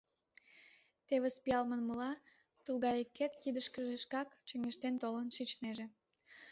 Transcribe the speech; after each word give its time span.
Тевыс, 1.07 1.35
пиал, 1.43 1.63
манмыла, 1.69 2.11
Тулгайыкет, 2.63 3.33
кидышкыже 3.41 3.95
шкак 4.03 4.29
чоҥештен 4.47 4.95
толын 5.01 5.27
шичнеже. 5.37 5.85